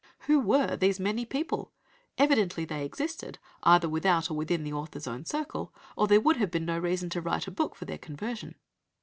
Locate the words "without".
3.87-4.31